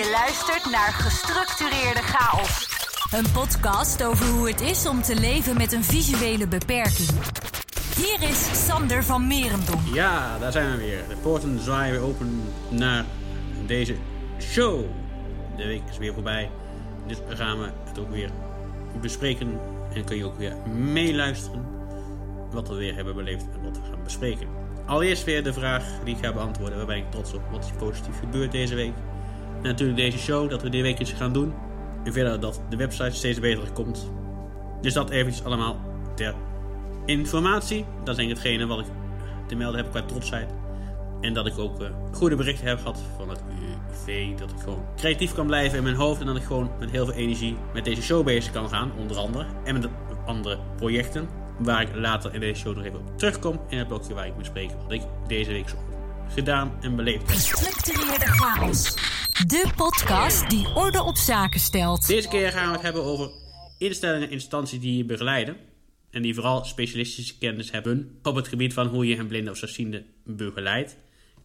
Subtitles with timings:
[0.00, 2.68] Je luistert naar Gestructureerde Chaos.
[3.12, 7.08] Een podcast over hoe het is om te leven met een visuele beperking.
[7.96, 9.80] Hier is Sander van Merendom.
[9.92, 11.08] Ja, daar zijn we weer.
[11.08, 13.04] De poorten zwaaien weer open naar
[13.66, 13.96] deze
[14.38, 14.84] show.
[15.56, 16.50] De week is weer voorbij.
[17.06, 18.30] Dus gaan we het ook weer
[19.00, 19.60] bespreken.
[19.94, 21.66] En kun je ook weer meeluisteren
[22.50, 24.48] wat we weer hebben beleefd en wat we gaan bespreken.
[24.86, 26.76] Allereerst weer de vraag die ik ga beantwoorden.
[26.76, 27.42] Waar ben ik trots op?
[27.50, 28.92] Wat is positief gebeurd deze week?
[29.62, 31.54] En natuurlijk deze show, dat we dit week iets gaan doen.
[32.04, 34.10] En verder dat de website steeds beter komt.
[34.80, 35.80] Dus dat eventjes allemaal
[36.14, 36.34] ter
[37.06, 37.84] informatie.
[38.04, 38.86] Dat is hetgene wat ik
[39.46, 40.48] te melden heb qua trotsheid.
[41.20, 44.38] En dat ik ook uh, goede berichten heb gehad van het UV.
[44.38, 46.20] Dat ik gewoon creatief kan blijven in mijn hoofd.
[46.20, 48.92] En dat ik gewoon met heel veel energie met deze show bezig kan gaan.
[48.98, 49.46] Onder andere.
[49.64, 49.88] En met
[50.26, 51.28] andere projecten.
[51.58, 53.60] Waar ik later in deze show nog even op terugkom.
[53.68, 55.76] In het blokje waar ik bespreek wat ik deze week zo
[56.34, 57.30] gedaan en beleefd heb.
[57.30, 58.94] Gestructureerde chaos.
[59.46, 62.06] De podcast die orde op zaken stelt.
[62.06, 63.30] Deze keer gaan we het hebben over
[63.78, 65.56] instellingen en instanties die je begeleiden.
[66.10, 69.56] En die vooral specialistische kennis hebben op het gebied van hoe je een blinde of
[69.56, 70.96] slechtziende begeleidt.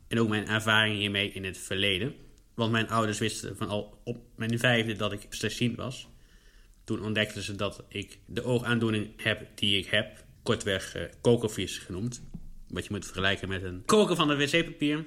[0.07, 2.13] En ook mijn ervaringen hiermee in het verleden.
[2.55, 6.07] Want mijn ouders wisten van al op mijn vijfde dat ik slechtziend was.
[6.83, 10.23] Toen ontdekten ze dat ik de oogaandoening heb die ik heb.
[10.43, 12.23] Kortweg uh, genoemd.
[12.67, 15.05] Wat je moet vergelijken met een koker van de wc-papier.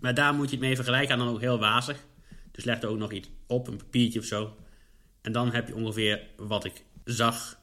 [0.00, 2.04] Maar daar moet je het mee vergelijken en dan ook heel wazig.
[2.56, 4.56] Dus leg er ook nog iets op, een papiertje of zo.
[5.20, 7.58] En dan heb je ongeveer wat ik zag.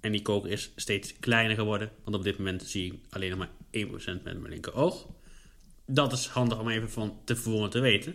[0.00, 1.90] En die koker is steeds kleiner geworden.
[2.04, 3.50] Want op dit moment zie ik alleen nog maar
[4.18, 5.08] 1% met mijn linker oog.
[5.86, 8.14] Dat is handig om even van tevoren te weten.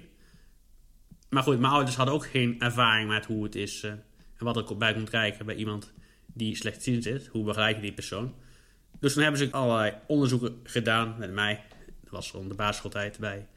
[1.29, 3.83] Maar goed, mijn ouders hadden ook geen ervaring met hoe het is.
[3.83, 5.93] Uh, en wat er bij komt kijken bij iemand
[6.25, 7.27] die slechtziend is.
[7.27, 8.33] Hoe begeleid je die persoon?
[8.99, 11.63] Dus toen hebben ze allerlei onderzoeken gedaan met mij.
[12.03, 13.47] Dat was rond de basisschooltijd bij.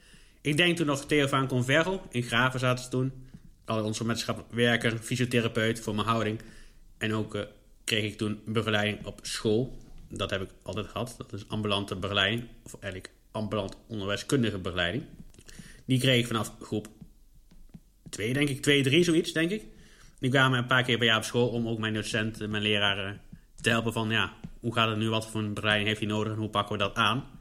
[0.48, 2.02] Ik denk toen nog Theo van Convergel.
[2.10, 3.12] In Graven zaten ze toen.
[3.64, 6.40] Al onze werker, fysiotherapeut voor mijn houding.
[6.98, 7.42] En ook uh,
[7.84, 9.78] kreeg ik toen begeleiding op school.
[10.08, 11.14] Dat heb ik altijd gehad.
[11.18, 12.44] Dat is ambulante begeleiding.
[12.64, 15.04] Of eigenlijk ambulant onderwijskundige begeleiding.
[15.84, 16.88] Die kreeg ik vanaf groep
[18.10, 18.62] 2, denk ik.
[18.62, 19.62] 2, 3, zoiets, denk ik.
[20.18, 23.20] Die kwamen een paar keer per jaar op school om ook mijn docent, mijn leraar
[23.60, 24.10] te helpen van...
[24.10, 26.72] ja, hoe gaat het nu, wat voor een begeleiding heeft hij nodig en hoe pakken
[26.72, 27.37] we dat aan?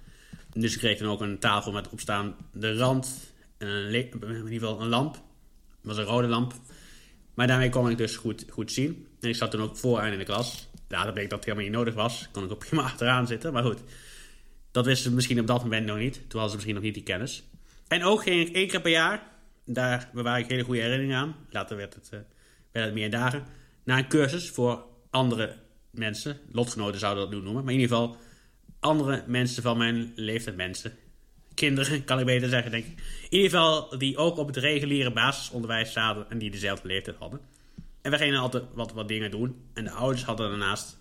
[0.61, 4.81] Dus ik kreeg dan ook een tafel met opstaande rand en een in ieder geval
[4.81, 5.13] een lamp.
[5.13, 6.53] Het was een rode lamp.
[7.33, 9.07] Maar daarmee kon ik dus goed, goed zien.
[9.19, 10.69] En ik zat toen ook vooraan in de klas.
[10.87, 12.27] Dat bleek dat het helemaal niet nodig was.
[12.31, 13.79] Kon ik ook prima achteraan zitten, maar goed.
[14.71, 16.13] Dat wisten ze misschien op dat moment nog niet.
[16.13, 17.43] Toen hadden ze misschien nog niet die kennis.
[17.87, 19.23] En ook ging ik één keer per jaar,
[19.65, 21.35] daar bewaar ik hele goede herinneringen aan.
[21.49, 22.11] Later werd het,
[22.71, 23.45] uh, meer dagen.
[23.83, 25.55] Naar een cursus voor andere
[25.91, 26.39] mensen.
[26.51, 27.63] Lotgenoten zouden dat nu noemen.
[27.63, 28.17] Maar in ieder geval
[28.79, 30.93] andere mensen van mijn leeftijd, mensen.
[31.53, 32.99] Kinderen, kan ik beter zeggen, denk ik.
[33.29, 37.39] In ieder geval die ook op het reguliere basisonderwijs zaten en die dezelfde leeftijd hadden.
[38.01, 39.61] En we gingen altijd wat, wat dingen doen.
[39.73, 40.97] En de ouders hadden daarnaast,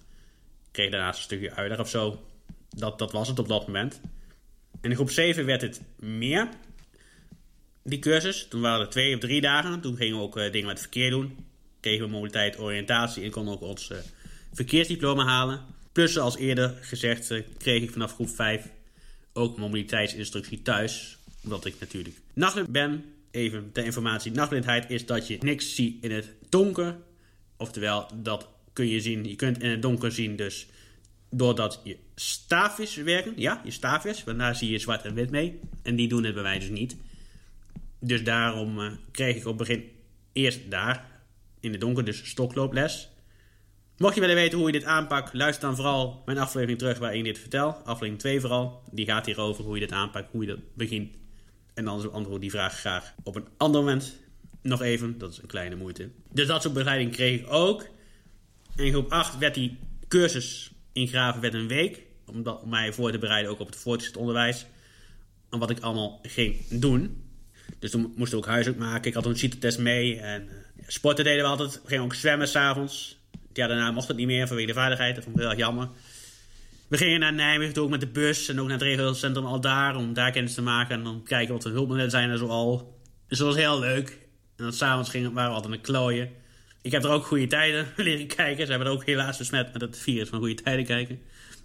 [0.71, 2.25] kregen daarnaast een stukje uitleg of zo.
[2.69, 4.01] Dat, dat was het op dat moment.
[4.81, 6.49] En in groep 7 werd het meer,
[7.83, 8.47] die cursus.
[8.49, 9.81] Toen waren er twee of drie dagen.
[9.81, 11.47] Toen gingen we ook uh, dingen met verkeer doen.
[11.81, 13.99] Kregen we mobiliteit, oriëntatie en konden ook ons uh,
[14.53, 15.61] verkeersdiploma halen.
[15.97, 18.69] Plus, zoals eerder gezegd, uh, kreeg ik vanaf groep 5
[19.33, 21.19] ook mobiliteitsinstructie thuis.
[21.45, 23.05] Omdat ik natuurlijk nachtblind ben.
[23.31, 26.97] Even ter informatie, nachtblindheid is dat je niks ziet in het donker.
[27.57, 30.67] Oftewel, dat kun je zien, je kunt in het donker zien dus
[31.31, 33.33] doordat je staafjes werken.
[33.37, 35.61] Ja, je staafjes, want daar zie je zwart en wit mee.
[35.83, 36.97] En die doen het bij mij dus niet.
[37.99, 39.85] Dus daarom uh, kreeg ik op het begin
[40.33, 41.11] eerst daar
[41.61, 43.09] in het donker, dus stoklooples.
[43.99, 47.19] Mocht je willen weten hoe je dit aanpakt, luister dan vooral mijn aflevering terug waarin
[47.19, 47.73] ik dit vertel.
[47.73, 48.83] Aflevering 2 vooral.
[48.91, 51.17] Die gaat hierover hoe je dit aanpakt, hoe je dat begint.
[51.75, 54.17] En dan antwoord die vraag graag op een ander moment.
[54.63, 56.11] Nog even, dat is een kleine moeite.
[56.33, 57.87] Dus dat soort begeleiding kreeg ik ook.
[58.77, 62.03] In groep 8 werd die cursus in Graven werd een week.
[62.27, 64.67] Om, dat, om mij voor te bereiden ook op het voortgezet onderwijs.
[65.51, 67.25] En wat ik allemaal ging doen.
[67.79, 69.09] Dus toen moest ik ook huiswerk maken.
[69.09, 70.21] Ik had een CITO-test mee.
[70.21, 71.83] En uh, sporten deden we altijd.
[71.83, 73.16] We gingen ook zwemmen s'avonds.
[73.57, 75.15] Ja, daarna mocht het niet meer vanwege de veiligheid.
[75.15, 75.89] Dat vond ik heel erg jammer.
[76.89, 78.49] We gingen naar Nijmegen toe, ook met de bus.
[78.49, 79.97] En ook naar het regelcentrum al daar.
[79.97, 80.97] Om daar kennis te maken.
[80.97, 82.99] En dan kijken wat de hulpmiddelen zijn en zo al.
[83.29, 84.09] Dus dat was heel leuk.
[84.57, 86.31] En dan s'avonds waren we altijd een klooien.
[86.83, 88.65] Ik heb er ook goede tijden leren kijken.
[88.65, 91.21] Ze hebben er ook helaas besmet met het virus van goede tijden kijken.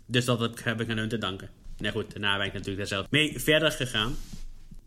[0.06, 1.50] Dus dat heb ik aan hun te danken.
[1.78, 4.16] Nou goed, daarna ben ik natuurlijk daar zelf mee verder gegaan.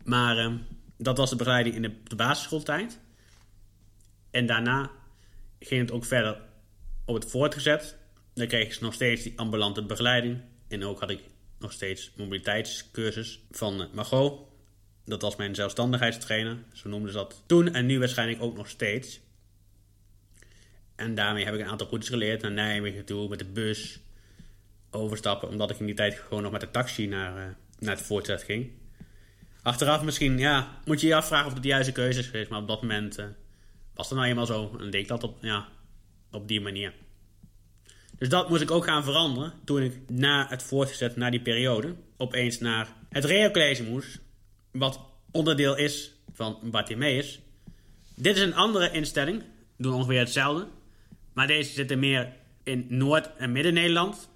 [0.03, 0.53] Maar uh,
[0.97, 2.99] dat was de begeleiding in de basisschooltijd.
[4.31, 4.91] En daarna
[5.59, 6.37] ging het ook verder
[7.05, 7.97] op het voortgezet.
[8.33, 10.41] Dan kreeg ik nog steeds die ambulante begeleiding.
[10.67, 11.19] En ook had ik
[11.59, 14.39] nog steeds mobiliteitscursus van uh, Margot.
[15.05, 19.19] Dat was mijn zelfstandigheidstrainer, zo noemden ze dat toen en nu waarschijnlijk ook nog steeds.
[20.95, 23.99] En daarmee heb ik een aantal routes geleerd naar Nijmegen toe met de bus
[24.91, 27.43] overstappen, omdat ik in die tijd gewoon nog met de taxi naar, uh,
[27.79, 28.71] naar het voortzet ging.
[29.61, 32.59] Achteraf misschien, ja, moet je je afvragen of het de juiste keuze is geweest, maar
[32.59, 33.25] op dat moment uh,
[33.93, 35.67] was het nou eenmaal zo en deed ik dat op, ja,
[36.35, 36.93] op die manier.
[38.17, 41.95] Dus dat moest ik ook gaan veranderen toen ik na het voortgezet, na die periode,
[42.17, 43.51] opeens naar het Rio
[43.83, 44.19] moest,
[44.71, 44.99] wat
[45.31, 47.39] onderdeel is van Bartimeus.
[48.15, 49.43] Dit is een andere instelling,
[49.77, 50.67] doen ongeveer hetzelfde,
[51.33, 52.33] maar deze zitten meer
[52.63, 54.29] in Noord- en Midden-Nederland.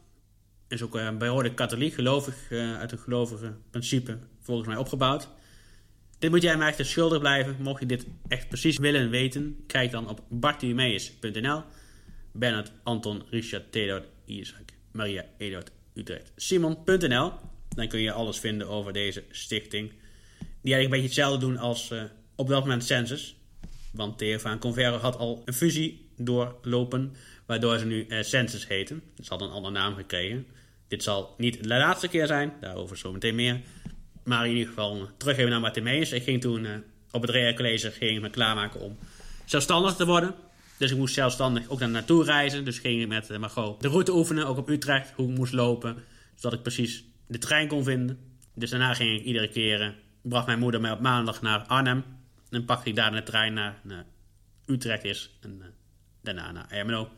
[0.67, 5.29] Is ook een behoorlijk katholiek, gelovig, uh, uit een gelovige principe volgens mij opgebouwd.
[6.19, 7.55] Dit moet jij mij echt schuldig blijven.
[7.59, 11.61] Mocht je dit echt precies willen weten, kijk dan op bartimeus.nl.
[12.31, 17.31] Bernard, Anton, Richard, Theodor, Isaac, Maria, Eduard, Utrecht, Simon.nl.
[17.75, 19.91] Dan kun je alles vinden over deze stichting.
[20.61, 22.03] Die eigenlijk een beetje hetzelfde doen als uh,
[22.35, 23.35] op dat moment Census.
[23.91, 27.15] Want Theo en Converre had al een fusie doorlopen,
[27.45, 29.01] waardoor ze nu uh, Census heten.
[29.23, 30.47] Ze hadden een andere naam gekregen.
[30.87, 33.61] Dit zal niet de laatste keer zijn, daarover zo meteen meer.
[34.23, 36.11] Maar in ieder geval terug even naar Bartimeus.
[36.11, 38.97] Ik ging toen op het Rea College ging me klaarmaken om
[39.45, 40.35] zelfstandig te worden.
[40.79, 42.65] Dus ik moest zelfstandig ook naar naartoe reizen.
[42.65, 45.53] Dus ging ik met uh, Margot de route oefenen, ook op Utrecht, hoe ik moest
[45.53, 46.03] lopen.
[46.35, 48.19] Zodat ik precies de trein kon vinden.
[48.53, 49.89] Dus daarna ging ik iedere keer, uh,
[50.21, 52.03] bracht mijn moeder mij op maandag naar Arnhem.
[52.49, 54.05] En pakte ik daar de trein naar, naar
[54.65, 55.37] Utrecht is.
[55.41, 55.65] En uh,
[56.21, 57.09] daarna naar Ermelo.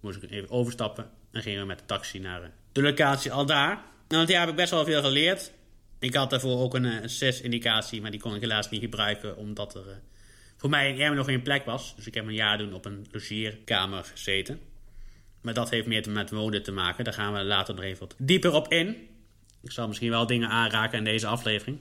[0.00, 1.10] Moest ik even overstappen.
[1.32, 3.84] En gingen we met de taxi naar de locatie al daar.
[4.08, 5.52] Nou, daar heb ik best wel veel geleerd.
[5.98, 9.74] Ik had daarvoor ook een, een CIS-indicatie, maar die kon ik helaas niet gebruiken, omdat
[9.74, 10.00] er
[10.62, 11.96] voor mij in nog geen plek was.
[11.96, 14.60] Dus ik heb een jaar doen op een logeerkamer gezeten.
[15.40, 17.04] Maar dat heeft meer met wonen te maken.
[17.04, 19.08] Daar gaan we later nog even wat dieper op in.
[19.62, 21.78] Ik zal misschien wel dingen aanraken in deze aflevering.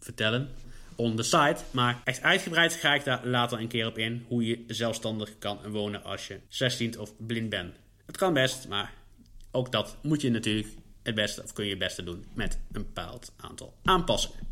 [0.00, 0.50] Vertellen.
[0.94, 1.56] On the site.
[1.70, 4.24] Maar echt uitgebreid ga ik daar later een keer op in.
[4.28, 7.74] Hoe je zelfstandig kan wonen als je 16 of blind bent.
[8.06, 8.92] Het kan best, maar
[9.50, 10.68] ook dat moet je natuurlijk
[11.02, 14.46] het beste, of kun je het beste doen met een bepaald aantal aanpassingen.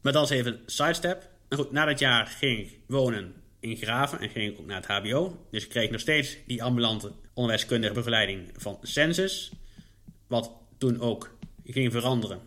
[0.00, 1.29] Maar dat is even een sidestep.
[1.50, 4.86] En goed, na dat jaar ging ik wonen in Graven en ging ik ook naar
[4.86, 5.46] het HBO.
[5.50, 9.52] Dus ik kreeg nog steeds die ambulante onderwijskundige begeleiding van Census.
[10.26, 12.40] Wat toen ook ging veranderen.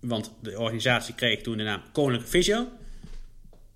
[0.00, 2.68] Want de organisatie kreeg toen de naam Koninklijke Fysio.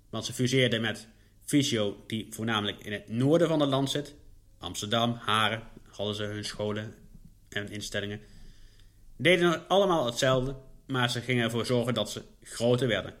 [0.09, 1.07] Want ze fuseerden met
[1.41, 4.15] Fysio die voornamelijk in het noorden van het land zit.
[4.57, 6.93] Amsterdam, Haren, hadden ze hun scholen
[7.49, 8.19] en instellingen.
[9.17, 10.55] Deden allemaal hetzelfde,
[10.87, 13.13] maar ze gingen ervoor zorgen dat ze groter werden.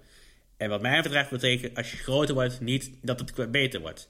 [0.57, 4.09] En wat mij betreft betekent als je groter wordt niet dat het beter wordt.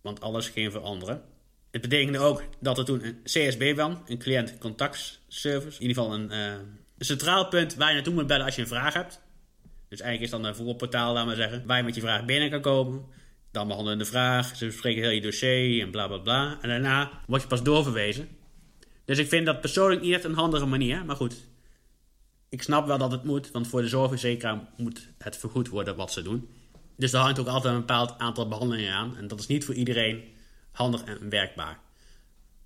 [0.00, 1.22] Want alles ging veranderen.
[1.70, 5.80] Het betekende ook dat er toen een CSB kwam, een client contact service.
[5.80, 6.52] In ieder geval een, uh,
[6.98, 9.20] een centraal punt waar je naartoe moet bellen als je een vraag hebt.
[9.88, 12.50] Dus eigenlijk is dan een voorportaal, laat maar zeggen, waar je met je vraag binnen
[12.50, 13.04] kan komen.
[13.50, 16.58] Dan behandelen de vraag, ze bespreken heel je dossier en bla bla bla.
[16.60, 18.28] En daarna word je pas doorverwezen.
[19.04, 21.04] Dus ik vind dat persoonlijk niet echt een handige manier.
[21.04, 21.34] Maar goed,
[22.48, 26.12] ik snap wel dat het moet, want voor de zorgverzekeraar moet het vergoed worden wat
[26.12, 26.48] ze doen.
[26.96, 29.16] Dus daar hangt ook altijd een bepaald aantal behandelingen aan.
[29.16, 30.24] En dat is niet voor iedereen
[30.72, 31.78] handig en werkbaar.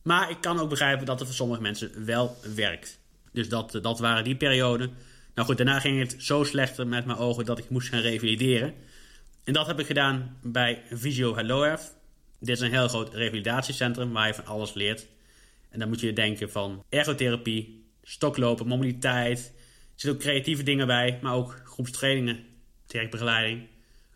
[0.02, 3.00] Maar ik kan ook begrijpen dat het voor sommige mensen wel werkt.
[3.32, 4.94] Dus dat, dat waren die perioden.
[5.34, 8.75] Nou goed, daarna ging het zo slechter met mijn ogen dat ik moest gaan revalideren.
[9.44, 11.94] En dat heb ik gedaan bij Visio HelloEarth.
[12.39, 15.06] Dit is een heel groot revalidatiecentrum waar je van alles leert.
[15.69, 19.53] En dan moet je denken van ergotherapie, stoklopen, mobiliteit.
[19.94, 22.44] Zitten ook creatieve dingen bij, maar ook groepstrainingen,
[22.87, 23.69] werkbegeleiding.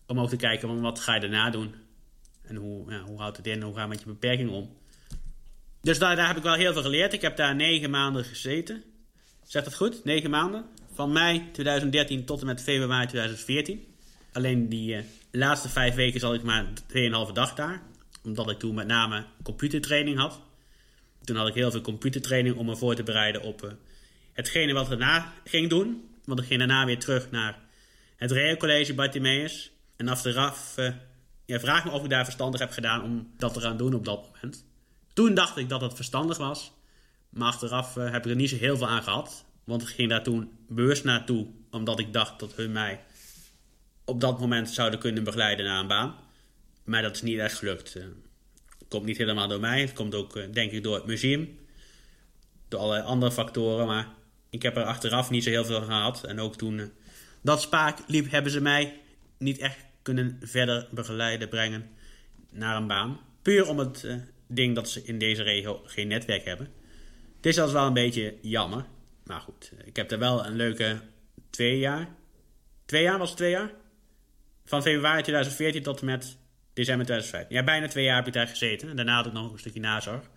[0.07, 1.75] Om ook te kijken van wat ga je daarna doen.
[2.43, 4.77] En hoe, ja, hoe houdt het in, hoe ga je met je beperking om.
[5.83, 7.13] Dus daar, daar heb ik wel heel veel geleerd.
[7.13, 8.83] Ik heb daar negen maanden gezeten.
[9.45, 10.05] Zegt dat goed?
[10.05, 10.65] Negen maanden.
[10.93, 13.87] Van mei 2013 tot en met februari 2014.
[14.33, 16.67] Alleen die uh, laatste vijf weken zat ik maar
[17.27, 17.83] 2,5 dag daar.
[18.25, 20.41] Omdat ik toen met name computertraining had.
[21.25, 23.71] Toen had ik heel veel computertraining om me voor te bereiden op uh,
[24.37, 26.09] hetgene wat daarna ging doen.
[26.25, 27.59] Want ik ging daarna weer terug naar
[28.17, 29.73] het Real Bartimeus.
[29.97, 30.93] En achteraf uh,
[31.45, 34.05] ja, vraag me of ik daar verstandig heb gedaan om dat te gaan doen op
[34.05, 34.65] dat moment.
[35.13, 36.73] Toen dacht ik dat het verstandig was.
[37.31, 39.45] Maar achteraf uh, heb ik er niet zo heel veel aan gehad.
[39.65, 41.47] Want ik ging daar toen bewust naartoe.
[41.71, 43.01] Omdat ik dacht dat hun mij
[44.05, 46.15] op dat moment zouden kunnen begeleiden naar een baan.
[46.85, 47.97] Maar dat is niet echt gelukt
[48.89, 49.81] komt niet helemaal door mij.
[49.81, 51.59] Het komt ook, eh, denk ik, door het museum.
[52.69, 53.87] Door allerlei andere factoren.
[53.87, 54.09] Maar
[54.57, 56.25] ik heb er achteraf niet zo heel veel gehad.
[56.25, 56.87] En ook toen uh,
[57.43, 59.01] dat spaak liep, hebben ze mij
[59.39, 61.91] niet echt kunnen verder begeleiden, brengen
[62.51, 63.21] naar een baan.
[63.43, 64.15] Puur om het uh,
[64.47, 66.69] ding dat ze in deze regio geen netwerk hebben.
[67.37, 68.85] Het is wel een beetje jammer.
[69.25, 71.01] Maar goed, ik heb er wel een leuke
[71.51, 72.09] twee jaar
[72.87, 73.71] twee jaar, was het twee jaar?
[74.65, 76.39] Van februari 2014 tot en met
[76.73, 77.57] december 2015.
[77.57, 78.89] Ja, bijna twee jaar heb ik daar gezeten.
[78.89, 80.31] En daarna had ik nog een stukje nazorg.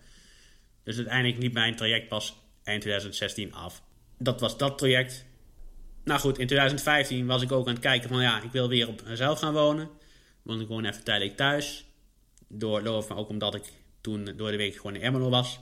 [0.82, 3.82] Dus uiteindelijk liep mijn traject pas eind 2016 af.
[4.22, 5.24] Dat was dat traject.
[6.04, 8.88] Nou goed, in 2015 was ik ook aan het kijken van ja, ik wil weer
[8.88, 9.88] op mezelf gaan wonen.
[10.42, 11.84] Want ik woon even tijdelijk thuis.
[12.48, 13.62] Doorloop, maar ook omdat ik
[14.00, 15.60] toen door de week gewoon in Ermelo was.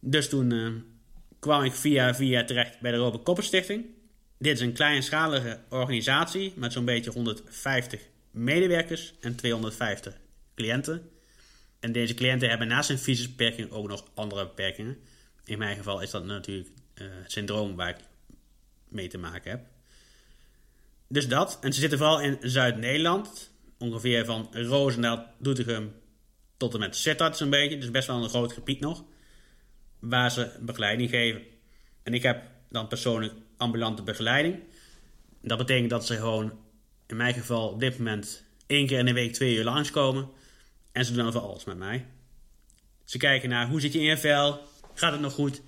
[0.00, 0.72] Dus toen uh,
[1.38, 3.86] kwam ik via via terecht bij de Robert Koppen Stichting.
[4.38, 8.00] Dit is een kleinschalige organisatie met zo'n beetje 150
[8.30, 10.14] medewerkers en 250
[10.54, 11.10] cliënten.
[11.80, 14.96] En deze cliënten hebben naast een fysische beperking ook nog andere beperkingen.
[15.44, 16.68] In mijn geval is dat natuurlijk
[17.26, 17.96] syndroom waar ik
[18.88, 19.66] mee te maken heb.
[21.08, 21.58] Dus dat.
[21.60, 23.50] En ze zitten vooral in Zuid-Nederland.
[23.78, 25.94] Ongeveer van Roosendaal, Doetinchem
[26.56, 27.78] tot en met Sittard zo'n beetje.
[27.78, 29.04] Dus best wel een groot gebied nog.
[29.98, 31.42] Waar ze begeleiding geven.
[32.02, 34.62] En ik heb dan persoonlijk ambulante begeleiding.
[35.42, 36.58] Dat betekent dat ze gewoon,
[37.06, 40.28] in mijn geval op dit moment, één keer in de week twee uur langskomen.
[40.92, 42.06] En ze doen voor alles met mij.
[43.04, 44.60] Ze kijken naar hoe zit je in je vel,
[44.94, 45.62] gaat het nog goed.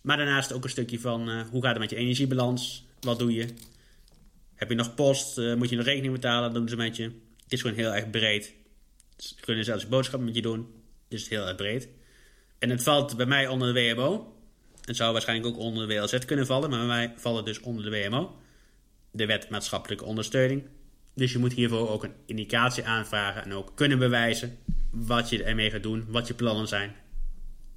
[0.00, 3.32] Maar daarnaast ook een stukje van uh, hoe gaat het met je energiebalans, wat doe
[3.32, 3.48] je.
[4.54, 7.02] Heb je nog post, uh, moet je nog rekening betalen, doen ze met je.
[7.42, 8.54] Het is gewoon heel erg breed.
[9.16, 10.66] Ze kunnen zelfs boodschappen met je doen.
[11.08, 11.88] Dus het is heel erg breed.
[12.58, 14.34] En het valt bij mij onder de WMO.
[14.84, 17.60] Het zou waarschijnlijk ook onder de WLZ kunnen vallen, maar bij mij valt het dus
[17.60, 18.36] onder de WMO.
[19.10, 20.62] De wet maatschappelijke ondersteuning.
[21.14, 24.58] Dus je moet hiervoor ook een indicatie aanvragen en ook kunnen bewijzen
[24.90, 26.94] wat je ermee gaat doen, wat je plannen zijn.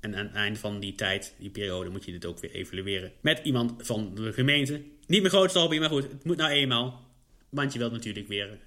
[0.03, 3.11] En aan het eind van die tijd, die periode, moet je dit ook weer evalueren
[3.21, 4.81] met iemand van de gemeente.
[5.07, 7.01] Niet mijn grootste hobby, maar goed, het moet nou eenmaal.
[7.49, 8.57] Want je wilt natuurlijk weer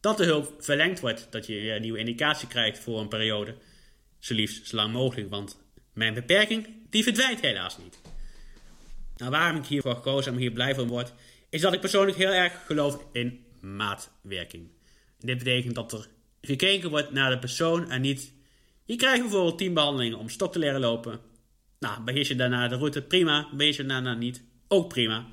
[0.00, 3.54] dat de hulp verlengd wordt, dat je een nieuwe indicatie krijgt voor een periode.
[4.18, 5.58] Zo liefst zo lang mogelijk, want
[5.92, 8.00] mijn beperking, die verdwijnt helaas niet.
[9.16, 11.12] Nou, waarom ik hiervoor gekozen en hier blij van word,
[11.48, 14.68] is dat ik persoonlijk heel erg geloof in maatwerking.
[15.18, 16.08] Dit betekent dat er
[16.40, 18.36] gekeken wordt naar de persoon en niet...
[18.88, 21.20] Je krijgt bijvoorbeeld 10 behandelingen om stok te leren lopen.
[21.78, 23.48] Nou, beheers je daarna de route, prima.
[23.52, 25.26] Beheers je daarna niet, ook prima.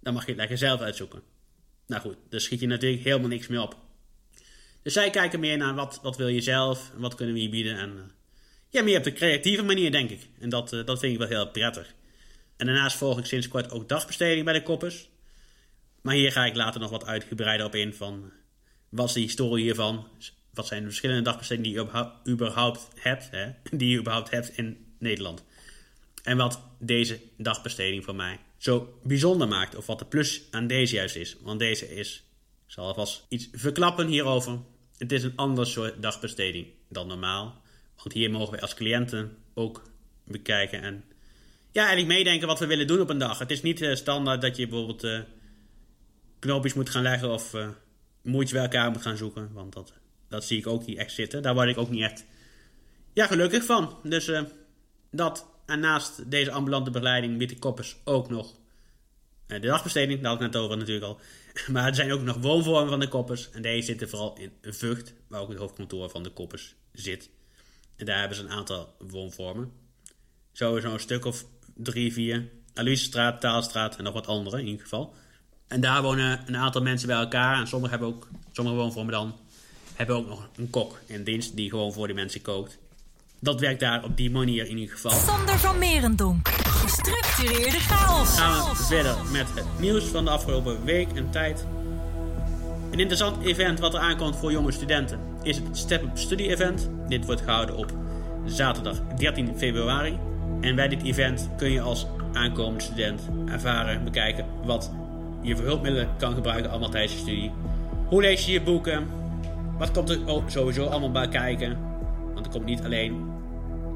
[0.00, 1.22] Dan mag je het lekker zelf uitzoeken.
[1.86, 3.76] Nou goed, daar schiet je natuurlijk helemaal niks meer op.
[4.82, 7.78] Dus zij kijken meer naar wat, wat wil je zelf, wat kunnen we je bieden.
[7.78, 8.02] En uh,
[8.68, 10.28] ja, meer op de creatieve manier, denk ik.
[10.38, 11.94] En dat, uh, dat vind ik wel heel prettig.
[12.56, 15.08] En daarnaast volg ik sinds kort ook dagbesteding bij de koppers.
[16.00, 18.32] Maar hier ga ik later nog wat uitgebreider op in van
[18.88, 20.08] wat is de historie hiervan?
[20.54, 23.50] Wat zijn de verschillende dagbestedingen die je überhaupt hebt, hè?
[23.70, 25.44] die je überhaupt hebt in Nederland?
[26.22, 30.94] En wat deze dagbesteding voor mij zo bijzonder maakt, of wat de plus aan deze
[30.94, 31.36] juist is.
[31.40, 32.24] Want deze is,
[32.66, 34.58] ik zal alvast iets verklappen hierover.
[34.96, 37.62] Het is een ander soort dagbesteding dan normaal.
[37.96, 39.82] Want hier mogen we als cliënten ook
[40.24, 41.04] bekijken en
[41.70, 43.38] ja, eigenlijk meedenken wat we willen doen op een dag.
[43.38, 45.20] Het is niet uh, standaard dat je bijvoorbeeld uh,
[46.38, 47.68] knoopjes moet gaan leggen of uh,
[48.22, 49.52] moeitjes bij elkaar moet gaan zoeken.
[49.52, 49.92] Want dat,
[50.34, 51.42] dat zie ik ook niet echt zitten.
[51.42, 52.24] Daar word ik ook niet echt
[53.12, 53.98] ja, gelukkig van.
[54.02, 54.30] Dus
[55.10, 58.54] dat en naast deze ambulante begeleiding biedt de koppers ook nog
[59.46, 60.20] de dagbesteding.
[60.20, 61.20] Daar had ik net over natuurlijk al.
[61.72, 63.50] Maar er zijn ook nog woonvormen van de koppers.
[63.50, 67.30] En deze zitten vooral in Vught, waar ook het hoofdkantoor van de koppers zit.
[67.96, 69.72] En daar hebben ze een aantal woonvormen.
[70.52, 72.48] Sowieso een stuk of drie, vier.
[72.74, 75.14] Aloysestraat, Taalstraat en nog wat andere in ieder geval.
[75.68, 77.60] En daar wonen een aantal mensen bij elkaar.
[77.60, 79.38] En sommigen hebben ook, sommige woonvormen dan,
[79.94, 82.78] hebben ook nog een kok in dienst die gewoon voor die mensen kookt.
[83.38, 85.10] Dat werkt daar op die manier in ieder geval.
[85.10, 86.48] Sander van Merendonk.
[86.48, 88.38] Gestructureerde chaos.
[88.38, 91.66] Gaan we verder met het nieuws van de afgelopen week en tijd.
[92.90, 96.90] Een interessant event wat er aankomt voor jonge studenten is het Step Up Study Event.
[97.08, 97.92] Dit wordt gehouden op
[98.46, 100.18] zaterdag 13 februari.
[100.60, 104.90] En bij dit event kun je als aankomend student ervaren, bekijken wat
[105.42, 107.52] je voor hulpmiddelen kan gebruiken allemaal tijdens je studie.
[108.08, 109.08] Hoe lees je je boeken?
[109.78, 111.78] Wat komt er sowieso allemaal bij kijken?
[112.34, 113.12] Want er komt niet alleen,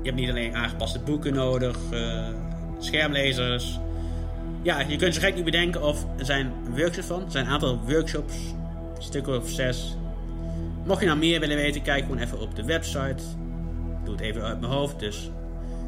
[0.02, 2.28] je hebt niet alleen aangepaste boeken nodig, uh,
[2.78, 3.78] schermlezers.
[4.62, 7.24] Ja, je kunt zo gek niet bedenken of er zijn workshops van.
[7.24, 8.34] Er zijn een aantal workshops,
[8.96, 9.96] een stuk of zes.
[10.84, 13.22] Mocht je nou meer willen weten, kijk gewoon even op de website.
[14.00, 15.30] Ik doe het even uit mijn hoofd, dus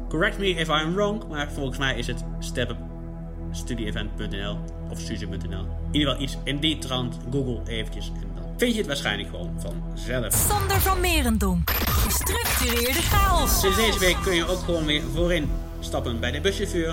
[0.09, 1.27] correct me if I'm wrong.
[1.29, 4.57] Maar volgens mij is het stepupstudieevent.nl
[4.89, 5.41] of suze.nl.
[5.41, 7.17] In ieder geval iets in die trant.
[7.31, 8.30] Google eventjes en
[8.61, 10.33] vind je het waarschijnlijk gewoon vanzelf.
[10.33, 11.71] Sander van Merendonk.
[11.71, 13.59] Gestructureerde chaos.
[13.59, 15.49] Sinds deze week kun je ook gewoon weer voorin
[15.79, 16.85] stappen bij de buschauffeur.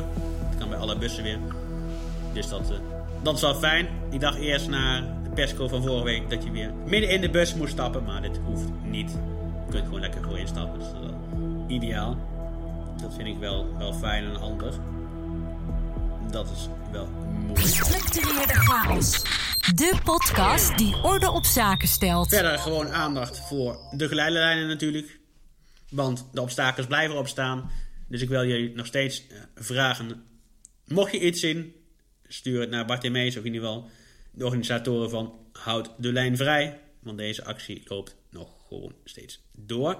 [0.51, 1.39] Dat kan bij alle bussen weer.
[2.33, 2.77] Dus dat, uh,
[3.23, 3.89] dat is wel fijn.
[4.11, 7.31] Ik dacht eerst naar de persco van vorige week dat je weer midden in de
[7.31, 8.05] bus moest stappen.
[8.05, 9.11] Maar dit hoeft niet.
[9.11, 10.79] Je kunt gewoon lekker voorin stappen.
[10.79, 12.17] Dus dat is ideaal.
[13.03, 14.75] Dat vind ik wel, wel fijn en handig.
[16.31, 17.09] dat is wel
[17.47, 17.61] mooi.
[17.61, 19.23] Gestructureerde chaos.
[19.75, 22.29] De podcast die orde op zaken stelt.
[22.29, 25.19] Verder gewoon aandacht voor de geleiderlijnen natuurlijk.
[25.91, 27.71] Want de obstakels blijven opstaan.
[28.09, 30.25] Dus ik wil jullie nog steeds eh, vragen.
[30.87, 31.75] Mocht je iets zien,
[32.27, 33.91] stuur het naar Bartimeus of in ieder geval
[34.31, 36.81] de organisatoren van Houd de Lijn Vrij.
[37.01, 39.99] Want deze actie loopt nog gewoon steeds door.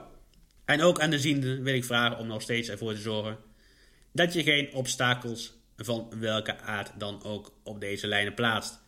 [0.65, 3.37] En ook aan de zienden wil ik vragen om nog steeds ervoor te zorgen
[4.13, 8.87] dat je geen obstakels van welke aard dan ook op deze lijnen plaatst.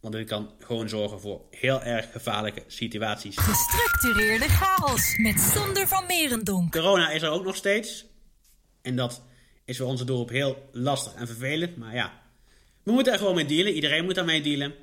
[0.00, 3.36] Want dit kan gewoon zorgen voor heel erg gevaarlijke situaties.
[3.38, 6.72] Gestructureerde chaos met Sander van Merendonk.
[6.72, 8.06] Corona is er ook nog steeds.
[8.82, 9.22] En dat
[9.64, 11.76] is voor onze dorp heel lastig en vervelend.
[11.76, 12.22] Maar ja,
[12.82, 13.72] we moeten er gewoon mee dealen.
[13.72, 14.74] Iedereen moet daarmee dealen.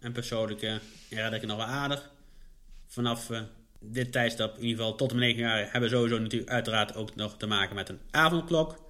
[0.00, 0.74] En persoonlijk uh,
[1.08, 2.10] ja, dat ik nog wel aardig.
[2.86, 3.40] Vanaf uh,
[3.80, 7.14] dit tijdstap, in ieder geval tot mijn 9 jaar, hebben we sowieso natuurlijk uiteraard ook
[7.14, 8.84] nog te maken met een avondklok.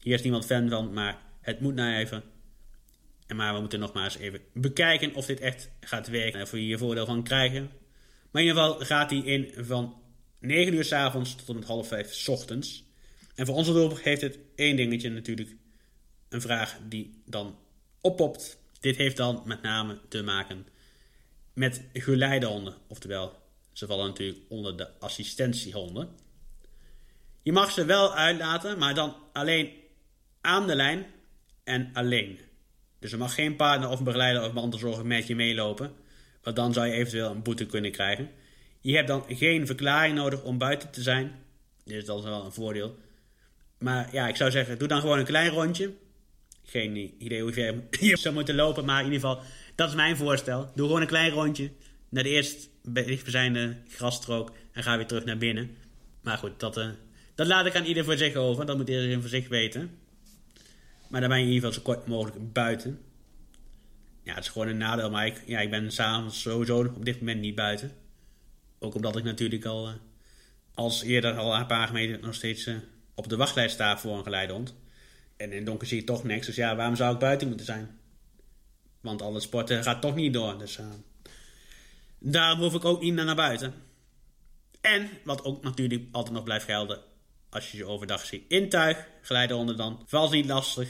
[0.00, 2.22] Hier is niemand fan van, maar het moet nou even.
[3.34, 6.50] Maar we moeten nog maar eens even bekijken of dit echt gaat werken en of
[6.50, 7.70] we hier voordeel van krijgen.
[8.30, 10.02] Maar in ieder geval gaat die in van
[10.40, 12.84] 9 uur s avonds tot en half 5 s ochtends.
[13.34, 15.56] En voor onze dorp heeft het één dingetje natuurlijk.
[16.28, 17.58] Een vraag die dan
[18.00, 18.58] oppopt.
[18.80, 20.66] Dit heeft dan met name te maken
[21.52, 22.74] met geleidehonden.
[22.86, 23.42] Oftewel,
[23.72, 26.08] ze vallen natuurlijk onder de assistentiehonden.
[27.42, 29.72] Je mag ze wel uitlaten, maar dan alleen
[30.40, 31.06] aan de lijn
[31.64, 32.38] en alleen.
[32.98, 35.92] Dus er mag geen partner of begeleider of mantelzorger met je meelopen.
[36.42, 38.30] Want dan zou je eventueel een boete kunnen krijgen.
[38.80, 41.32] Je hebt dan geen verklaring nodig om buiten te zijn.
[41.84, 42.98] Dus dat is wel een voordeel.
[43.78, 45.92] Maar ja, ik zou zeggen, doe dan gewoon een klein rondje.
[46.64, 49.42] Geen idee hoe ver je zou moeten lopen, maar in ieder geval,
[49.74, 50.70] dat is mijn voorstel.
[50.74, 51.70] Doe gewoon een klein rondje
[52.08, 55.76] naar de eerst dichtbijzijnde grasstrook en ga weer terug naar binnen.
[56.22, 56.88] Maar goed, dat, uh,
[57.34, 58.66] dat laat ik aan ieder voor zich over.
[58.66, 59.98] Dat moet iedereen voor zich weten.
[61.08, 63.00] Maar dan ben je in ieder geval zo kort mogelijk buiten.
[64.22, 67.18] Ja, het is gewoon een nadeel, maar ik, ja, ik ben s'avonds sowieso op dit
[67.18, 67.92] moment niet buiten.
[68.78, 69.94] Ook omdat ik natuurlijk al, uh,
[70.74, 72.76] als eerder al een paar gemeenten nog steeds uh,
[73.14, 74.74] op de wachtlijst sta voor een geleidehond.
[75.36, 77.98] En in donker zie je toch niks, dus ja, waarom zou ik buiten moeten zijn?
[79.00, 80.86] Want alle sporten gaat toch niet door, dus uh,
[82.18, 83.74] daarom hoef ik ook niet naar buiten.
[84.80, 87.00] En, wat ook natuurlijk altijd nog blijft gelden,
[87.56, 88.44] als je ze overdag ziet.
[88.48, 90.02] Intuig, geleidehonden dan.
[90.06, 90.88] Vals niet lastig,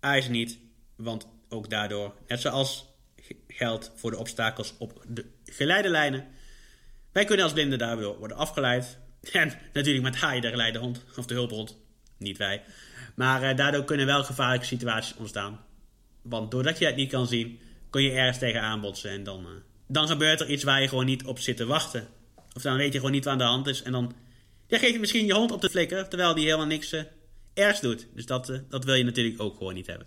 [0.00, 0.58] ijzer niet,
[0.96, 2.86] want ook daardoor, net zoals
[3.48, 6.26] geldt voor de obstakels op de geleidelijnen,
[7.12, 8.98] wij kunnen als blinden daardoor worden afgeleid.
[9.32, 11.76] En natuurlijk met haai de geleidehond, of de hulphond,
[12.16, 12.62] niet wij.
[13.14, 15.60] Maar uh, daardoor kunnen wel gevaarlijke situaties ontstaan.
[16.22, 19.50] Want doordat je het niet kan zien, kun je ergens tegen aanbotsen en dan, uh,
[19.88, 22.08] dan gebeurt er iets waar je gewoon niet op zit te wachten.
[22.54, 24.14] Of dan weet je gewoon niet wat aan de hand is en dan
[24.68, 27.02] je misschien je hond op de flikker, terwijl die helemaal niks uh,
[27.54, 28.06] ergs doet.
[28.14, 30.06] Dus dat, uh, dat wil je natuurlijk ook gewoon niet hebben.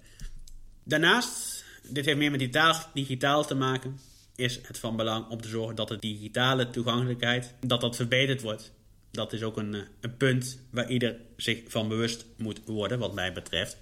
[0.84, 4.00] Daarnaast, dit heeft meer met digitaal, digitaal te maken,
[4.36, 8.74] is het van belang om te zorgen dat de digitale toegankelijkheid, dat dat verbeterd wordt.
[9.12, 13.13] Dat is ook een, uh, een punt waar ieder zich van bewust moet worden, wat
[13.13, 13.78] mij betreft.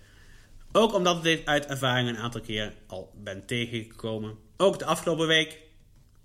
[0.72, 4.36] Ook omdat ik dit uit ervaring een aantal keer al ben tegengekomen.
[4.58, 5.60] Ook de afgelopen week.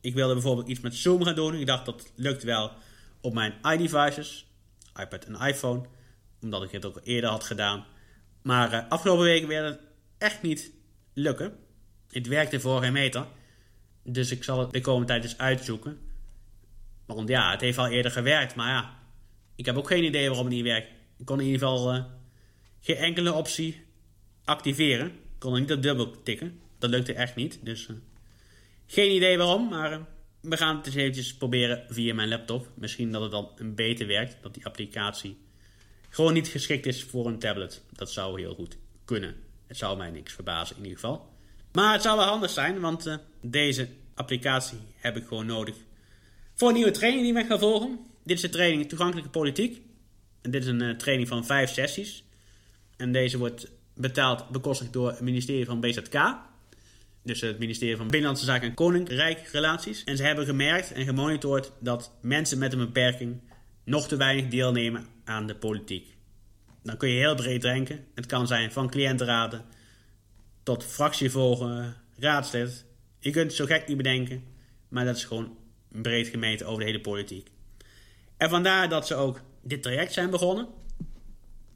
[0.00, 1.54] Ik wilde bijvoorbeeld iets met Zoom gaan doen.
[1.54, 2.72] Ik dacht dat lukt wel
[3.20, 4.46] op mijn iDevices,
[5.00, 5.83] iPad en iPhone,
[6.42, 7.87] omdat ik het ook eerder had gedaan.
[8.42, 9.80] Maar uh, afgelopen week werd het
[10.18, 10.72] echt niet
[11.12, 11.56] lukken.
[12.09, 13.26] Het werkte voor meter.
[14.02, 15.98] Dus ik zal het de komende tijd eens uitzoeken.
[17.06, 18.98] Want ja, het heeft al eerder gewerkt, maar ja,
[19.54, 20.88] ik heb ook geen idee waarom het niet werkt.
[21.18, 22.04] Ik kon in ieder geval uh,
[22.80, 23.85] geen enkele optie
[24.44, 25.06] activeren.
[25.06, 26.61] Ik kon er niet op dubbel tikken.
[26.78, 27.59] Dat lukte echt niet.
[27.62, 27.96] Dus uh,
[28.87, 30.00] geen idee waarom, maar
[30.40, 32.68] we gaan het eens eventjes proberen via mijn laptop.
[32.74, 34.37] Misschien dat het dan beter werkt.
[34.42, 35.38] Dat die applicatie
[36.09, 37.83] gewoon niet geschikt is voor een tablet.
[37.92, 39.37] Dat zou heel goed kunnen.
[39.66, 41.29] Het zou mij niks verbazen in ieder geval.
[41.72, 45.74] Maar het zou wel handig zijn, want uh, deze applicatie heb ik gewoon nodig.
[46.55, 47.98] Voor een nieuwe training die ik ga volgen.
[48.24, 49.83] Dit is de training Toegankelijke Politiek.
[50.40, 52.24] En dit is een uh, training van vijf sessies.
[52.96, 56.14] En deze wordt betaald, bekostigd door het ministerie van BZK.
[57.22, 60.04] Dus het ministerie van Binnenlandse Zaken en Koninkrijkrelaties.
[60.04, 63.40] En ze hebben gemerkt en gemonitord dat mensen met een beperking
[63.85, 66.16] nog te weinig deelnemen aan de politiek.
[66.83, 68.04] Dan kun je heel breed denken.
[68.14, 69.64] Het kan zijn van cliëntenraden
[70.62, 72.85] tot fractievolger, raadslid.
[73.18, 74.44] Je kunt het zo gek niet bedenken,
[74.88, 75.56] maar dat is gewoon
[75.88, 77.50] breed gemeten over de hele politiek.
[78.37, 80.68] En vandaar dat ze ook dit traject zijn begonnen.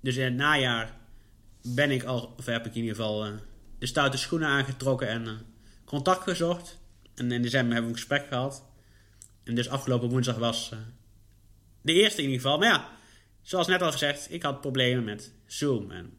[0.00, 0.96] Dus in het najaar
[1.62, 3.32] ben ik al, of heb ik in ieder geval uh,
[3.84, 5.32] de stoute schoenen aangetrokken en uh,
[5.84, 6.78] contact gezocht.
[7.14, 8.64] En in december hebben we een gesprek gehad.
[9.42, 10.78] En dus afgelopen woensdag was uh,
[11.80, 12.58] de eerste in ieder geval.
[12.58, 12.90] Maar ja,
[13.42, 15.90] zoals net al gezegd, ik had problemen met Zoom.
[15.90, 16.18] En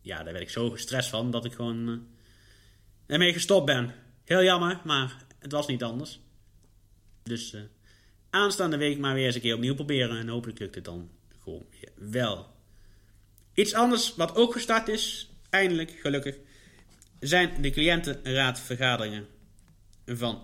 [0.00, 1.96] ja, daar werd ik zo gestrest van dat ik gewoon uh,
[3.06, 3.94] ermee gestopt ben.
[4.24, 6.20] Heel jammer, maar het was niet anders.
[7.22, 7.56] Dus
[8.30, 11.10] aanstaande week maar weer eens een keer opnieuw proberen en hopelijk lukt het dan
[11.42, 12.54] gewoon wel.
[13.54, 16.36] Iets anders wat ook gestart is, eindelijk gelukkig,
[17.20, 19.26] zijn de cliëntenraadvergaderingen
[20.06, 20.42] van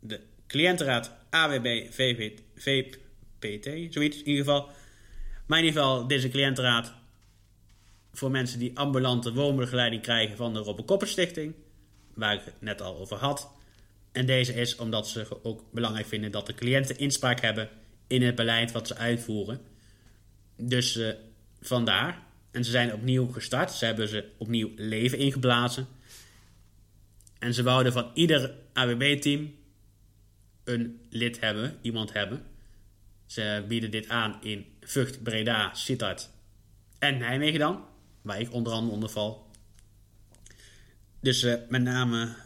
[0.00, 1.86] de cliëntenraad AWB
[2.54, 4.70] VPT, zoiets in ieder geval.
[5.46, 6.94] Maar in ieder geval, deze cliëntenraad
[8.12, 11.54] voor mensen die ambulante woonbegeleiding krijgen van de Robben Stichting,
[12.14, 13.50] waar ik het net al over had.
[14.12, 17.68] En deze is omdat ze ook belangrijk vinden dat de cliënten inspraak hebben
[18.06, 19.60] in het beleid wat ze uitvoeren.
[20.56, 21.08] Dus uh,
[21.60, 22.22] vandaar.
[22.50, 23.70] En ze zijn opnieuw gestart.
[23.70, 25.86] Ze hebben ze opnieuw leven ingeblazen.
[27.40, 29.54] En ze wouden van ieder AWB-team
[30.64, 32.46] een lid hebben, iemand hebben.
[33.26, 36.30] Ze bieden dit aan in Vught, Breda, Sittard
[36.98, 37.84] en Nijmegen dan,
[38.22, 39.50] waar ik onder andere onder val.
[41.20, 42.36] Dus uh, met name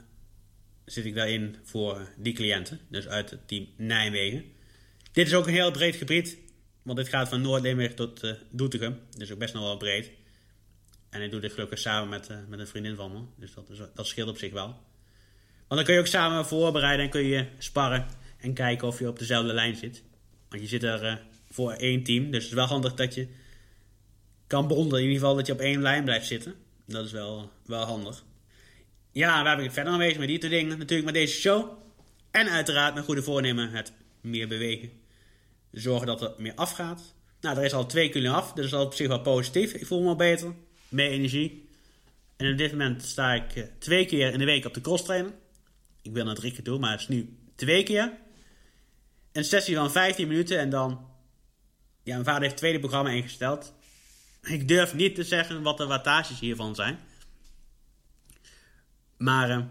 [0.84, 4.44] zit ik daarin voor die cliënten, dus uit het team Nijmegen.
[5.12, 6.38] Dit is ook een heel breed gebied,
[6.82, 10.10] want dit gaat van Noord-Limburg tot uh, Doetinchem, dus ook best nog wel breed.
[11.14, 13.70] En ik doe dit gelukkig samen met, uh, met een vriendin van me, dus dat,
[13.70, 14.66] is, dat scheelt op zich wel.
[14.66, 14.76] Want
[15.68, 18.06] dan kun je ook samen voorbereiden en kun je sparren
[18.38, 20.02] en kijken of je op dezelfde lijn zit.
[20.48, 21.14] Want je zit er uh,
[21.50, 23.28] voor één team, dus het is wel handig dat je
[24.46, 24.98] kan bonden.
[24.98, 26.54] In ieder geval dat je op één lijn blijft zitten.
[26.86, 28.24] Dat is wel, wel handig.
[29.12, 30.78] Ja, waar ben ik verder aan bezig met die twee dingen?
[30.78, 31.70] Natuurlijk met deze show.
[32.30, 34.90] En uiteraard mijn goede voornemen, het meer bewegen.
[35.72, 37.14] Zorgen dat er meer afgaat.
[37.40, 39.72] Nou, er is al twee kilo af, dus dat is op zich wel positief.
[39.72, 40.54] Ik voel me al beter,
[40.94, 41.68] meer energie.
[42.36, 45.04] En op dit moment sta ik uh, twee keer in de week op de cross
[45.04, 45.34] trainen.
[46.02, 48.12] Ik wil naar drie keer toe, maar het is nu twee keer.
[49.32, 51.12] Een sessie van 15 minuten en dan...
[52.02, 53.74] Ja, mijn vader heeft het tweede programma ingesteld.
[54.42, 56.98] Ik durf niet te zeggen wat de wattages hiervan zijn.
[59.16, 59.64] Maar uh,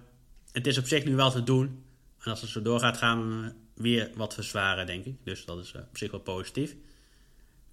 [0.51, 1.83] het is op zich nu wel te doen.
[2.19, 5.15] En als het zo doorgaat, gaan we weer wat verzwaren, denk ik.
[5.23, 6.75] Dus dat is uh, op zich wel positief.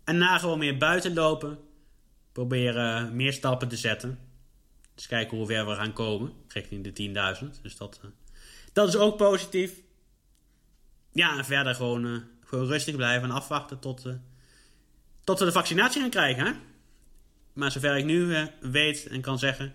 [0.05, 1.59] En na gewoon meer buiten lopen.
[2.33, 4.19] Proberen meer stappen te zetten.
[4.95, 6.33] Dus kijken hoe ver we gaan komen.
[6.49, 7.61] Richting de 10.000.
[7.63, 8.01] Dus dat,
[8.73, 9.73] dat is ook positief.
[11.13, 14.07] Ja, en verder gewoon, gewoon rustig blijven en afwachten tot,
[15.25, 16.47] tot we de vaccinatie gaan krijgen.
[16.47, 16.53] Hè?
[17.53, 19.75] Maar zover ik nu weet en kan zeggen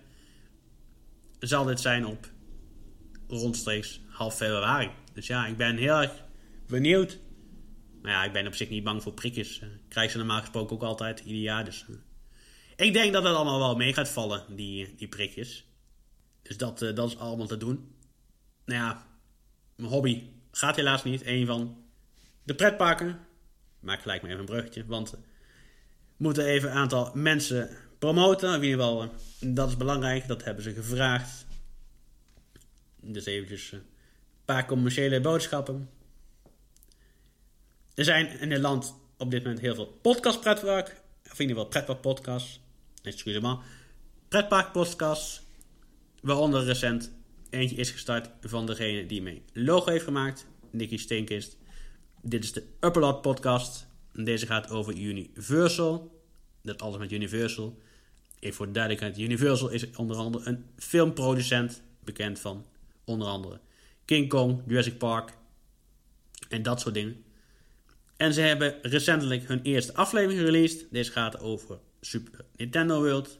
[1.38, 2.30] zal dit zijn op
[3.28, 4.90] rondstreeks half februari.
[5.12, 6.12] Dus ja, ik ben heel erg
[6.66, 7.18] benieuwd.
[8.02, 9.58] Maar ja, ik ben op zich niet bang voor prikjes.
[9.60, 11.64] Ik krijg ze normaal gesproken ook altijd ieder jaar.
[11.64, 11.84] Dus
[12.76, 15.66] ik denk dat het allemaal wel mee gaat vallen, die, die prikjes.
[16.42, 17.94] Dus dat, uh, dat is allemaal te doen.
[18.64, 19.06] Nou ja,
[19.76, 21.26] mijn hobby gaat helaas niet.
[21.26, 21.84] Een van
[22.42, 23.26] de pretparken.
[23.80, 24.86] Maak gelijk maar even een bruggetje.
[24.86, 25.18] Want we
[26.16, 28.54] moeten even een aantal mensen promoten.
[28.54, 29.10] In ieder geval,
[29.40, 30.28] dat is belangrijk.
[30.28, 31.46] Dat hebben ze gevraagd.
[33.00, 33.86] Dus eventjes een
[34.44, 35.90] paar commerciële boodschappen.
[37.94, 41.02] Er zijn in het land op dit moment heel veel podcast-pretpark.
[41.24, 42.60] Of in ieder geval pretpark-podcasts.
[43.06, 43.56] Excuseer me.
[44.28, 45.42] Pretpark-podcasts.
[46.20, 47.12] Waaronder recent
[47.50, 50.46] eentje is gestart van degene die mijn logo heeft gemaakt.
[50.70, 51.56] Nicky Steenkist.
[52.22, 53.86] Dit is de Upperlot podcast.
[54.12, 56.20] Deze gaat over Universal.
[56.62, 57.78] Dat alles met Universal.
[58.38, 62.66] Even voor de duidelijkheid, Universal is onder andere een filmproducent, bekend van
[63.04, 63.60] onder andere
[64.04, 65.32] King Kong, Jurassic Park
[66.48, 67.24] en dat soort dingen.
[68.16, 70.86] En ze hebben recentelijk hun eerste aflevering released.
[70.90, 73.38] Deze gaat over Super Nintendo World.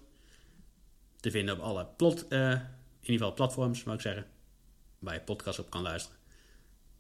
[1.21, 2.61] Te vinden op alle plot, uh, in
[3.01, 4.27] ieder geval platforms, mag ik zeggen.
[4.99, 6.19] Waar je podcast op kan luisteren.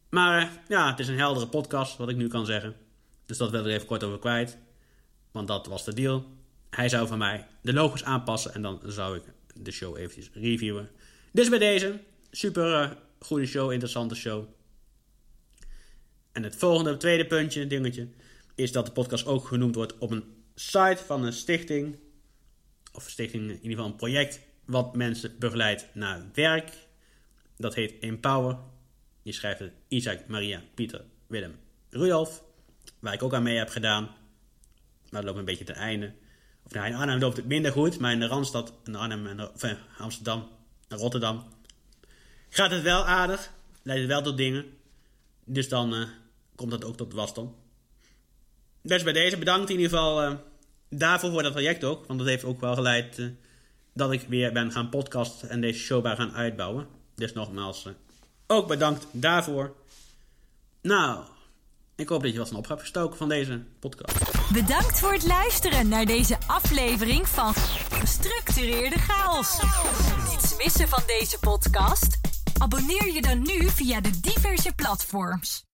[0.08, 2.76] Maar uh, ja, het is een heldere podcast, wat ik nu kan zeggen.
[3.24, 4.58] Dus dat wil ik er even kort over kwijt.
[5.30, 6.26] Want dat was de deal.
[6.70, 9.22] Hij zou van mij de logos aanpassen en dan zou ik
[9.54, 10.90] de show eventjes reviewen.
[11.32, 12.00] Dus bij deze,
[12.30, 14.44] super uh, goede show, interessante show.
[16.32, 18.08] En het volgende, tweede puntje, dingetje,
[18.54, 21.98] is dat de podcast ook genoemd wordt op een site van een stichting.
[22.92, 26.70] Of stichting, in ieder geval een project, wat mensen begeleidt naar werk.
[27.56, 28.58] Dat heet Empower.
[29.22, 31.54] Je schrijft het Isaac, Maria, Pieter, Willem,
[31.90, 32.42] Rudolf.
[32.98, 34.04] Waar ik ook aan mee heb gedaan.
[35.10, 36.14] Maar dat loopt een beetje ten einde.
[36.64, 39.50] Of nou, in Arnhem loopt het minder goed, maar in de Randstad, in Arnhem en
[39.60, 40.48] eh, Amsterdam
[40.88, 41.44] en Rotterdam
[42.56, 43.50] gaat het wel aardig.
[43.82, 44.64] Leidt het wel tot dingen.
[45.44, 46.08] Dus dan uh,
[46.54, 47.54] komt dat ook tot wasdom.
[48.86, 50.32] Dus bij deze bedankt in ieder geval eh,
[50.88, 52.06] daarvoor voor dat project ook.
[52.06, 53.26] Want dat heeft ook wel geleid eh,
[53.94, 56.86] dat ik weer ben gaan podcasten en deze show gaan uitbouwen.
[57.14, 57.92] Dus nogmaals, eh,
[58.46, 59.74] ook bedankt daarvoor.
[60.82, 61.24] Nou,
[61.96, 64.52] ik hoop dat je wat van op hebt gestoken van deze podcast.
[64.52, 67.54] Bedankt voor het luisteren naar deze aflevering van
[67.90, 69.60] Gestructureerde Chaos.
[70.30, 72.20] Niets missen van deze podcast?
[72.58, 75.64] Abonneer je dan nu via de diverse platforms.